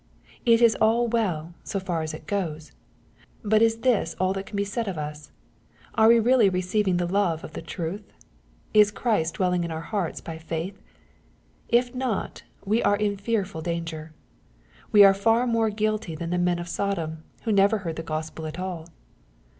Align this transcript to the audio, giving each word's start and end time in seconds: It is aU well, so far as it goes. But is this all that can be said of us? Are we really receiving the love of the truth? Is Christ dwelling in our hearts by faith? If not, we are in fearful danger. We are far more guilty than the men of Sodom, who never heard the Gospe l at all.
It 0.47 0.63
is 0.63 0.75
aU 0.81 1.03
well, 1.03 1.53
so 1.63 1.79
far 1.79 2.01
as 2.01 2.15
it 2.15 2.25
goes. 2.25 2.71
But 3.43 3.61
is 3.61 3.81
this 3.81 4.15
all 4.19 4.33
that 4.33 4.47
can 4.47 4.57
be 4.57 4.63
said 4.63 4.87
of 4.87 4.97
us? 4.97 5.31
Are 5.93 6.07
we 6.07 6.19
really 6.19 6.49
receiving 6.49 6.97
the 6.97 7.05
love 7.05 7.43
of 7.43 7.53
the 7.53 7.61
truth? 7.61 8.11
Is 8.73 8.89
Christ 8.89 9.35
dwelling 9.35 9.63
in 9.63 9.69
our 9.69 9.79
hearts 9.81 10.19
by 10.19 10.39
faith? 10.39 10.81
If 11.69 11.93
not, 11.93 12.41
we 12.65 12.81
are 12.81 12.95
in 12.97 13.15
fearful 13.15 13.61
danger. 13.61 14.11
We 14.91 15.03
are 15.03 15.13
far 15.13 15.45
more 15.45 15.69
guilty 15.69 16.15
than 16.15 16.31
the 16.31 16.39
men 16.39 16.57
of 16.57 16.67
Sodom, 16.67 17.23
who 17.43 17.51
never 17.51 17.77
heard 17.77 17.95
the 17.95 18.01
Gospe 18.01 18.39
l 18.39 18.47
at 18.47 18.57
all. 18.57 18.87